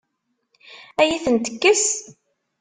Ad 1.01 1.05
iyi-ten-tekkes? 1.07 1.85